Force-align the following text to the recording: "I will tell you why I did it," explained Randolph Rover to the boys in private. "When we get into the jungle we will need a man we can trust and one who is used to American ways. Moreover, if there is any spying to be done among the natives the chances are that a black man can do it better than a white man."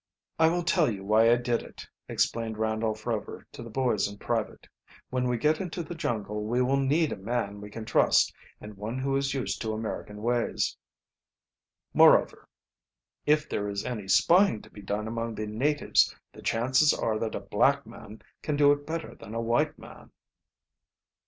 "I 0.39 0.47
will 0.47 0.63
tell 0.63 0.89
you 0.89 1.03
why 1.05 1.31
I 1.31 1.35
did 1.35 1.61
it," 1.61 1.85
explained 2.09 2.57
Randolph 2.57 3.05
Rover 3.05 3.45
to 3.51 3.61
the 3.61 3.69
boys 3.69 4.07
in 4.07 4.17
private. 4.17 4.67
"When 5.11 5.27
we 5.27 5.37
get 5.37 5.61
into 5.61 5.83
the 5.83 5.93
jungle 5.93 6.43
we 6.43 6.59
will 6.59 6.77
need 6.79 7.11
a 7.11 7.15
man 7.15 7.61
we 7.61 7.69
can 7.69 7.85
trust 7.85 8.33
and 8.59 8.75
one 8.77 8.97
who 8.97 9.15
is 9.15 9.35
used 9.35 9.61
to 9.61 9.73
American 9.73 10.23
ways. 10.23 10.75
Moreover, 11.93 12.49
if 13.27 13.47
there 13.47 13.69
is 13.69 13.85
any 13.85 14.07
spying 14.07 14.63
to 14.63 14.71
be 14.71 14.81
done 14.81 15.07
among 15.07 15.35
the 15.35 15.45
natives 15.45 16.15
the 16.33 16.41
chances 16.41 16.95
are 16.95 17.19
that 17.19 17.35
a 17.35 17.39
black 17.39 17.85
man 17.85 18.23
can 18.41 18.55
do 18.55 18.71
it 18.71 18.87
better 18.87 19.13
than 19.13 19.35
a 19.35 19.39
white 19.41 19.77
man." 19.77 20.09